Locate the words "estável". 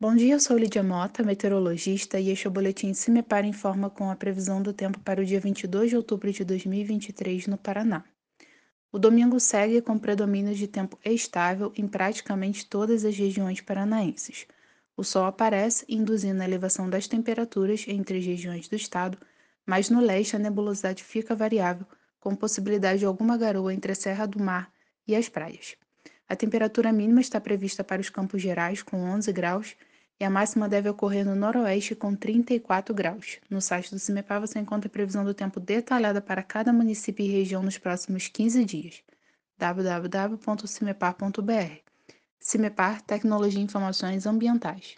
11.04-11.72